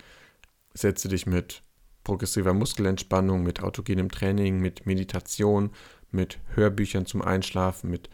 Setze 0.73 1.07
dich 1.07 1.25
mit 1.25 1.61
progressiver 2.03 2.53
Muskelentspannung, 2.53 3.43
mit 3.43 3.61
autogenem 3.61 4.09
Training, 4.09 4.59
mit 4.59 4.85
Meditation, 4.85 5.71
mit 6.11 6.39
Hörbüchern 6.55 7.05
zum 7.05 7.21
Einschlafen, 7.21 7.89
mit 7.89 8.09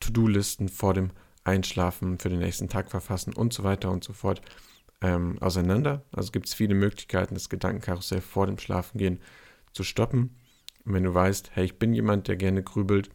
To-Do-Listen 0.00 0.68
vor 0.68 0.94
dem 0.94 1.10
Einschlafen 1.44 2.18
für 2.18 2.28
den 2.28 2.40
nächsten 2.40 2.68
Tag 2.68 2.90
verfassen 2.90 3.32
und 3.32 3.52
so 3.52 3.64
weiter 3.64 3.90
und 3.90 4.04
so 4.04 4.12
fort 4.12 4.42
ähm, 5.00 5.38
auseinander. 5.40 6.04
Also 6.12 6.32
gibt 6.32 6.46
es 6.46 6.54
viele 6.54 6.74
Möglichkeiten, 6.74 7.34
das 7.34 7.48
Gedankenkarussell 7.48 8.20
vor 8.20 8.46
dem 8.46 8.58
Schlafengehen 8.58 9.20
zu 9.72 9.84
stoppen. 9.84 10.36
Und 10.84 10.94
wenn 10.94 11.04
du 11.04 11.14
weißt, 11.14 11.50
hey, 11.54 11.64
ich 11.64 11.78
bin 11.78 11.94
jemand, 11.94 12.28
der 12.28 12.36
gerne 12.36 12.62
grübelt, 12.62 13.10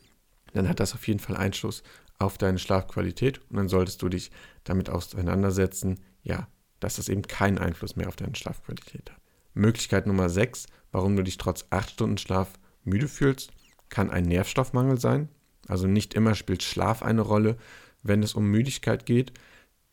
dann 0.54 0.70
hat 0.70 0.80
das 0.80 0.94
auf 0.94 1.08
jeden 1.08 1.20
Fall 1.20 1.36
Einfluss 1.36 1.84
auf 2.20 2.38
deine 2.38 2.60
Schlafqualität 2.60 3.42
und 3.50 3.58
dann 3.58 3.70
solltest 3.70 4.02
du 4.02 4.10
dich 4.10 4.32
damit 4.64 4.90
auseinandersetzen, 4.90 6.00
ja, 6.22 6.48
dass 6.80 6.96
das 6.96 7.10
eben 7.10 7.24
keinen 7.24 7.58
Einfluss 7.58 7.96
mehr 7.96 8.08
auf 8.08 8.16
deine 8.16 8.36
Schlafqualität 8.36 9.12
hat. 9.12 9.20
Möglichkeit 9.54 10.08
Nummer 10.08 10.30
6, 10.30 10.68
warum 10.92 11.16
du 11.16 11.24
dich 11.24 11.38
trotz 11.38 11.66
8 11.70 11.92
Stunden 11.92 12.18
Schlaf 12.18 12.54
müde 12.84 13.08
fühlst, 13.08 13.52
kann 13.94 14.10
ein 14.10 14.24
Nährstoffmangel 14.24 15.00
sein. 15.00 15.30
Also 15.68 15.86
nicht 15.86 16.16
immer 16.16 16.34
spielt 16.34 16.64
Schlaf 16.64 17.04
eine 17.04 17.22
Rolle, 17.22 17.58
wenn 18.02 18.24
es 18.24 18.34
um 18.34 18.50
Müdigkeit 18.50 19.06
geht. 19.06 19.34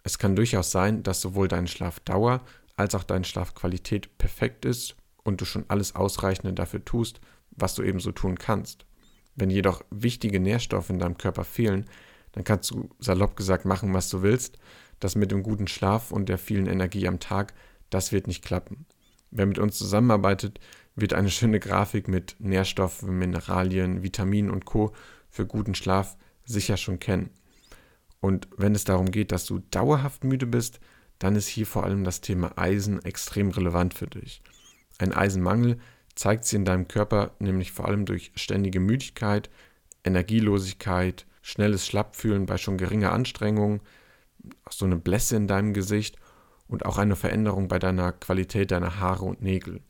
Es 0.02 0.19
kann 0.19 0.35
durchaus 0.35 0.71
sein, 0.71 1.02
dass 1.02 1.21
sowohl 1.21 1.49
deine 1.49 1.69
Schlafdauer 1.69 2.40
als 2.76 2.95
auch 2.95 3.04
deine 3.04 3.26
Schlafqualität 3.26 4.16
perfekt 4.16 4.64
ist 4.64 4.97
und 5.23 5.42
du 5.42 5.45
schon 5.45 5.66
alles 5.69 5.95
Ausreichende 5.97 6.54
dafür 6.54 6.83
tust, 6.83 7.21
was 7.50 7.75
du 7.75 7.83
ebenso 7.83 8.11
tun 8.11 8.38
kannst. 8.38 8.87
Wenn 9.35 9.50
jedoch 9.50 9.85
wichtige 9.90 10.40
Nährstoffe 10.40 10.88
in 10.88 10.99
deinem 10.99 11.19
Körper 11.19 11.45
fehlen, 11.45 11.85
dann 12.33 12.45
kannst 12.45 12.71
du 12.71 12.88
salopp 13.00 13.37
gesagt 13.37 13.66
machen, 13.66 13.92
was 13.92 14.09
du 14.09 14.23
willst. 14.23 14.59
Das 14.99 15.14
mit 15.14 15.30
dem 15.30 15.42
guten 15.42 15.69
Schlaf 15.69 16.11
und 16.11 16.30
der 16.30 16.38
vielen 16.38 16.66
Energie 16.66 17.07
am 17.07 17.21
Tag, 17.21 17.52
das 17.90 18.12
wird 18.12 18.28
nicht 18.28 18.42
klappen. 18.42 18.87
Wer 19.30 19.45
mit 19.45 19.59
uns 19.59 19.76
zusammenarbeitet, 19.76 20.59
wird 21.00 21.14
eine 21.14 21.30
schöne 21.30 21.61
Grafik 21.61 22.09
mit 22.09 22.37
Nährstoffen, 22.38 23.19
Mineralien, 23.19 24.02
Vitaminen 24.02 24.50
und 24.50 24.64
Co. 24.64 24.92
für 25.28 25.47
guten 25.47 25.75
Schlaf 25.75 26.16
sicher 26.45 26.76
schon 26.76 26.99
kennen. 26.99 27.30
Und 28.21 28.49
wenn 28.57 28.75
es 28.75 28.85
darum 28.85 29.11
geht, 29.11 29.33
dass 29.33 29.47
du 29.47 29.61
dauerhaft 29.71 30.25
müde 30.25 30.47
bist, 30.47 30.80
dann 31.19 31.37
ist 31.37 31.49
hier 31.49 31.66
vor 31.66 31.85
allem 31.85 32.04
das 32.04 32.21
Thema 32.21 32.57
Eisen 32.57 33.02
extrem 33.04 33.50
relevant 33.50 33.95
für 33.95 34.07
dich. 34.07 34.42
Ein 34.99 35.12
Eisenmangel 35.12 35.78
zeigt 36.14 36.45
sich 36.45 36.57
in 36.57 36.64
deinem 36.64 36.88
Körper 36.88 37.33
nämlich 37.38 37.73
vor 37.73 37.87
allem 37.87 38.04
durch 38.04 38.33
ständige 38.35 38.80
Müdigkeit, 38.80 39.50
Energielosigkeit, 40.04 41.26
schnelles 41.42 41.87
Schlappfühlen 41.87 42.47
bei 42.47 42.59
schon 42.59 42.78
geringer 42.78 43.12
Anstrengung, 43.12 43.80
so 44.71 44.85
eine 44.85 44.97
Blässe 44.97 45.37
in 45.37 45.47
deinem 45.47 45.73
Gesicht 45.73 46.16
und 46.69 46.87
auch 46.87 46.99
eine 46.99 47.16
Veränderung 47.16 47.69
bei 47.69 47.78
deiner 47.78 48.12
Qualität 48.12 48.71
deiner 48.71 49.00
Haare 49.00 49.25
und 49.25 49.42
Nägel. 49.42 49.80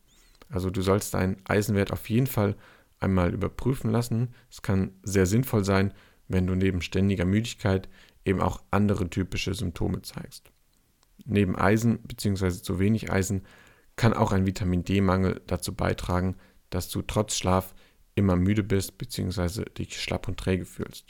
Also 0.51 0.71
du 0.71 0.83
sollst 0.83 1.15
deinen 1.15 1.37
Eisenwert 1.45 1.93
auf 1.93 2.09
jeden 2.11 2.27
Fall 2.27 2.57
einmal 2.99 3.33
überprüfen 3.33 3.91
lassen. 3.91 4.35
Es 4.51 4.63
kann 4.63 4.93
sehr 5.03 5.27
sinnvoll 5.27 5.65
sein, 5.65 5.95
wenn 6.29 6.47
du 6.47 6.55
neben 6.55 6.83
ständiger 6.83 7.25
Müdigkeit 7.25 7.89
eben 8.25 8.41
auch 8.41 8.63
andere 8.71 9.09
typische 9.09 9.55
Symptome 9.55 10.03
zeigst. 10.03 10.53
Neben 11.25 11.57
Eisen 11.57 12.01
bzw. 12.03 12.51
zu 12.51 12.79
wenig 12.79 13.11
Eisen 13.11 13.43
kann 13.97 14.13
auch 14.13 14.33
ein 14.33 14.47
Vitamin 14.47 14.85
D-Mangel 14.85 15.41
dazu 15.47 15.75
beitragen, 15.75 16.37
dass 16.71 16.89
du 16.89 17.03
trotz 17.03 17.37
Schlaf 17.37 17.75
immer 18.15 18.37
müde 18.37 18.63
bist 18.63 18.99
bzw. 18.99 19.65
dich 19.65 20.01
schlapp 20.01 20.29
und 20.29 20.39
träge 20.39 20.65
fühlst. 20.65 21.07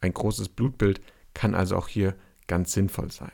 Ein 0.00 0.12
großes 0.12 0.50
Blutbild 0.50 1.00
kann 1.34 1.54
also 1.54 1.76
auch 1.76 1.88
hier 1.88 2.14
ganz 2.46 2.72
sinnvoll 2.72 3.10
sein. 3.10 3.32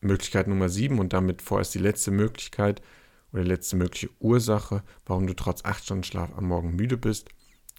Möglichkeit 0.00 0.48
Nummer 0.48 0.68
7 0.68 0.98
und 0.98 1.12
damit 1.12 1.42
vorerst 1.42 1.74
die 1.74 1.78
letzte 1.78 2.10
Möglichkeit 2.10 2.82
oder 3.32 3.44
letzte 3.44 3.76
mögliche 3.76 4.10
Ursache, 4.20 4.82
warum 5.06 5.26
du 5.26 5.34
trotz 5.34 5.64
8 5.64 5.84
Stunden 5.84 6.04
Schlaf 6.04 6.30
am 6.36 6.46
Morgen 6.46 6.76
müde 6.76 6.96
bist, 6.96 7.30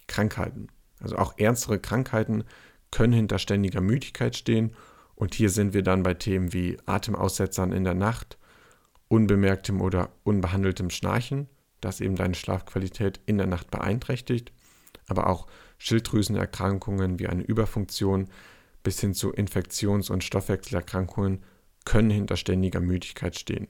Krankheiten. 0.06 0.68
Also 1.00 1.16
auch 1.16 1.38
ernstere 1.38 1.78
Krankheiten 1.78 2.44
können 2.90 3.12
hinter 3.12 3.38
ständiger 3.38 3.80
Müdigkeit 3.80 4.36
stehen 4.36 4.74
und 5.14 5.34
hier 5.34 5.50
sind 5.50 5.74
wir 5.74 5.82
dann 5.82 6.02
bei 6.02 6.14
Themen 6.14 6.52
wie 6.52 6.78
Atemaussetzern 6.86 7.72
in 7.72 7.84
der 7.84 7.94
Nacht, 7.94 8.38
unbemerktem 9.08 9.80
oder 9.80 10.10
unbehandeltem 10.24 10.90
Schnarchen, 10.90 11.48
das 11.80 12.00
eben 12.00 12.16
deine 12.16 12.34
Schlafqualität 12.34 13.20
in 13.26 13.38
der 13.38 13.46
Nacht 13.46 13.70
beeinträchtigt, 13.70 14.52
aber 15.06 15.28
auch 15.28 15.46
Schilddrüsenerkrankungen 15.78 17.18
wie 17.18 17.28
eine 17.28 17.42
Überfunktion 17.42 18.28
bis 18.82 19.00
hin 19.00 19.14
zu 19.14 19.32
Infektions- 19.32 20.10
und 20.10 20.24
Stoffwechselerkrankungen 20.24 21.42
können 21.84 22.10
hinter 22.10 22.36
ständiger 22.36 22.80
Müdigkeit 22.80 23.38
stehen. 23.38 23.68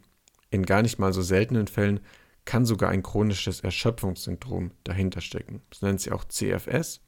In 0.55 0.65
gar 0.65 0.83
nicht 0.83 1.01
mal 1.01 1.13
so 1.13 1.21
seltenen 1.21 1.67
Fällen 1.67 1.99
kann 2.45 2.65
sogar 2.65 2.91
ein 2.91 3.03
chronisches 3.03 3.59
Erschöpfungssyndrom 3.59 4.71
dahinter 4.85 5.21
stecken. 5.21 5.63
Das 5.69 5.83
nennt 5.83 6.01
sich 6.01 6.13
auch 6.13 6.25
CFS 6.25 7.01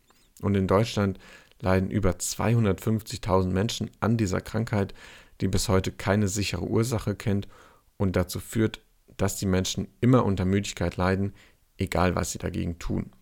und 0.43 0.57
in 0.57 0.67
Deutschland 0.67 1.21
leiden 1.61 1.89
über 1.89 2.11
250.000 2.11 3.47
Menschen 3.47 3.89
an 4.01 4.17
dieser 4.17 4.41
Krankheit, 4.41 4.95
die 5.41 5.47
bis 5.47 5.69
heute 5.69 5.93
keine 5.93 6.27
sichere 6.27 6.65
Ursache 6.65 7.15
kennt 7.15 7.47
und 7.99 8.17
dazu 8.17 8.41
führt, 8.41 8.81
dass 9.17 9.37
die 9.37 9.47
Menschen 9.47 9.87
immer 10.01 10.25
unter 10.25 10.45
Müdigkeit 10.45 10.97
leiden, 10.97 11.33
egal 11.79 12.17
was 12.17 12.33
sie 12.33 12.39
dagegen 12.39 12.81
tun. 12.81 13.13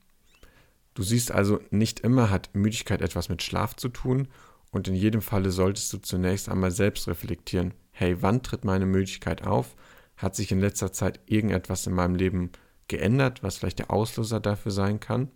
Du 0.95 1.03
siehst 1.03 1.33
also, 1.33 1.61
nicht 1.69 2.01
immer 2.01 2.31
hat 2.31 2.49
Müdigkeit 2.55 3.03
etwas 3.03 3.29
mit 3.29 3.43
Schlaf 3.43 3.77
zu 3.77 3.91
tun 3.91 4.29
und 4.71 4.89
in 4.89 4.95
jedem 4.95 5.21
Falle 5.21 5.51
solltest 5.51 5.93
du 5.93 5.99
zunächst 5.99 6.49
einmal 6.49 6.71
selbst 6.71 7.09
reflektieren, 7.09 7.75
hey, 7.91 8.23
wann 8.23 8.43
tritt 8.43 8.65
meine 8.65 8.87
Müdigkeit 8.87 9.47
auf? 9.47 9.77
Hat 10.17 10.37
sich 10.37 10.53
in 10.53 10.61
letzter 10.61 10.93
Zeit 10.93 11.21
irgendetwas 11.27 11.87
in 11.87 11.95
meinem 11.95 12.15
Leben 12.15 12.53
geändert, 12.89 13.43
was 13.43 13.57
vielleicht 13.57 13.79
der 13.79 13.91
Auslöser 13.91 14.41
dafür 14.41 14.73
sein 14.73 15.01
kann? 15.01 15.31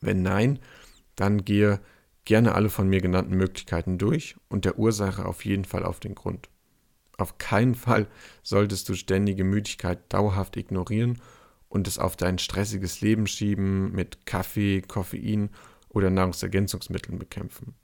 Wenn 0.00 0.22
nein, 0.22 0.58
dann 1.16 1.44
gehe 1.44 1.80
gerne 2.24 2.54
alle 2.54 2.70
von 2.70 2.88
mir 2.88 3.00
genannten 3.00 3.36
Möglichkeiten 3.36 3.98
durch 3.98 4.36
und 4.48 4.64
der 4.64 4.78
Ursache 4.78 5.24
auf 5.24 5.44
jeden 5.44 5.64
Fall 5.64 5.84
auf 5.84 6.00
den 6.00 6.14
Grund. 6.14 6.48
Auf 7.16 7.38
keinen 7.38 7.74
Fall 7.74 8.06
solltest 8.42 8.88
du 8.88 8.94
ständige 8.94 9.44
Müdigkeit 9.44 9.98
dauerhaft 10.12 10.56
ignorieren 10.56 11.20
und 11.68 11.88
es 11.88 11.98
auf 11.98 12.16
dein 12.16 12.38
stressiges 12.38 13.00
Leben 13.00 13.26
schieben, 13.26 13.92
mit 13.92 14.24
Kaffee, 14.24 14.82
Koffein 14.82 15.50
oder 15.88 16.10
Nahrungsergänzungsmitteln 16.10 17.18
bekämpfen. 17.18 17.74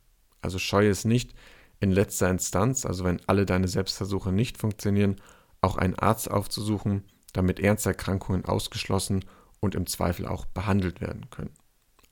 Also 0.40 0.58
scheue 0.58 0.90
es 0.90 1.04
nicht, 1.04 1.34
in 1.80 1.90
letzter 1.90 2.30
Instanz, 2.30 2.86
also 2.86 3.04
wenn 3.04 3.20
alle 3.26 3.46
deine 3.46 3.68
Selbstversuche 3.68 4.30
nicht 4.30 4.58
funktionieren, 4.58 5.16
auch 5.64 5.76
einen 5.76 5.98
Arzt 5.98 6.30
aufzusuchen, 6.30 7.04
damit 7.32 7.58
Ernsterkrankungen 7.58 8.44
ausgeschlossen 8.44 9.24
und 9.60 9.74
im 9.74 9.86
Zweifel 9.86 10.26
auch 10.26 10.44
behandelt 10.44 11.00
werden 11.00 11.30
können. 11.30 11.50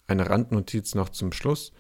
Eine 0.07 0.29
Randnotiz 0.29 0.95
noch 0.95 1.11
zum 1.11 1.33
Schluss. 1.33 1.73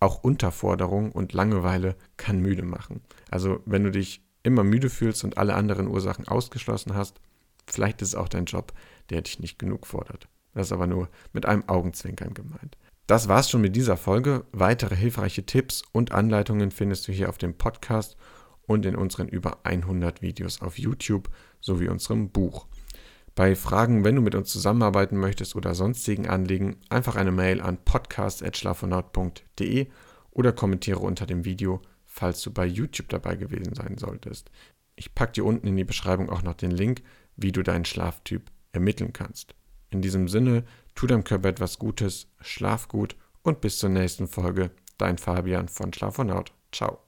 Auch 0.00 0.22
Unterforderung 0.22 1.12
und 1.12 1.32
Langeweile 1.32 1.96
kann 2.16 2.40
müde 2.40 2.64
machen. 2.64 3.00
Also 3.30 3.60
wenn 3.64 3.84
du 3.84 3.90
dich 3.90 4.22
immer 4.42 4.64
müde 4.64 4.90
fühlst 4.90 5.24
und 5.24 5.38
alle 5.38 5.54
anderen 5.54 5.86
Ursachen 5.86 6.28
ausgeschlossen 6.28 6.94
hast, 6.94 7.20
vielleicht 7.66 8.02
ist 8.02 8.08
es 8.08 8.14
auch 8.14 8.28
dein 8.28 8.44
Job, 8.44 8.72
der 9.10 9.22
dich 9.22 9.38
nicht 9.38 9.58
genug 9.58 9.86
fordert. 9.86 10.28
Das 10.52 10.66
ist 10.66 10.72
aber 10.72 10.86
nur 10.86 11.08
mit 11.32 11.46
einem 11.46 11.68
Augenzwinkern 11.68 12.34
gemeint. 12.34 12.76
Das 13.06 13.28
war's 13.28 13.50
schon 13.50 13.60
mit 13.60 13.76
dieser 13.76 13.96
Folge. 13.96 14.44
Weitere 14.52 14.96
hilfreiche 14.96 15.46
Tipps 15.46 15.82
und 15.92 16.12
Anleitungen 16.12 16.70
findest 16.70 17.06
du 17.06 17.12
hier 17.12 17.28
auf 17.28 17.38
dem 17.38 17.56
Podcast 17.56 18.16
und 18.66 18.86
in 18.86 18.96
unseren 18.96 19.28
über 19.28 19.58
100 19.64 20.22
Videos 20.22 20.62
auf 20.62 20.78
YouTube 20.78 21.28
sowie 21.60 21.88
unserem 21.88 22.30
Buch. 22.30 22.66
Bei 23.34 23.54
Fragen, 23.56 24.04
wenn 24.04 24.14
du 24.14 24.22
mit 24.22 24.34
uns 24.34 24.50
zusammenarbeiten 24.50 25.18
möchtest 25.18 25.56
oder 25.56 25.74
sonstigen 25.74 26.28
Anliegen, 26.28 26.76
einfach 26.88 27.16
eine 27.16 27.32
Mail 27.32 27.60
an 27.60 27.76
podcast.schlafonaut.de 27.84 29.88
oder 30.30 30.52
kommentiere 30.52 31.00
unter 31.00 31.26
dem 31.26 31.44
Video 31.44 31.82
falls 32.14 32.42
du 32.42 32.52
bei 32.52 32.64
YouTube 32.64 33.08
dabei 33.08 33.34
gewesen 33.34 33.74
sein 33.74 33.98
solltest. 33.98 34.50
Ich 34.94 35.14
packe 35.14 35.32
dir 35.32 35.44
unten 35.44 35.66
in 35.66 35.76
die 35.76 35.84
Beschreibung 35.84 36.30
auch 36.30 36.42
noch 36.42 36.54
den 36.54 36.70
Link, 36.70 37.02
wie 37.36 37.50
du 37.50 37.62
deinen 37.62 37.84
Schlaftyp 37.84 38.50
ermitteln 38.72 39.12
kannst. 39.12 39.56
In 39.90 40.00
diesem 40.00 40.28
Sinne, 40.28 40.64
tu 40.94 41.08
deinem 41.08 41.24
Körper 41.24 41.48
etwas 41.48 41.78
Gutes, 41.78 42.28
schlaf 42.40 42.86
gut 42.86 43.16
und 43.42 43.60
bis 43.60 43.78
zur 43.78 43.90
nächsten 43.90 44.28
Folge. 44.28 44.70
Dein 44.96 45.18
Fabian 45.18 45.68
von 45.68 45.92
Schlafonaut. 45.92 46.52
Ciao. 46.70 47.03